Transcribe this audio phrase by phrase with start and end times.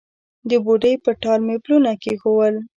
[0.49, 2.55] د بوډۍ پر ټال مې پلونه کښېښول